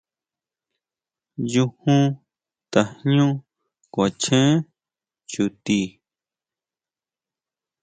[1.49, 2.01] Nyujun
[2.71, 3.25] tajñú
[3.93, 4.51] kuachen
[5.29, 5.79] chuti.